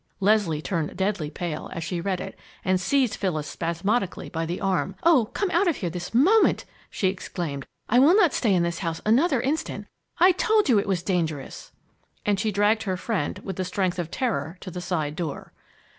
[0.19, 2.33] Leslie turned deadly pale as she read it
[2.65, 4.95] and seized Phyllis spasmodically by the arm.
[5.03, 7.67] "Oh, come out of here this moment!" she exclaimed.
[7.87, 9.85] "I will not stay in this house another instant.
[10.17, 11.71] I told you it was dangerous!"
[12.25, 15.53] and she dragged her friend, with the strength of terror to the side door.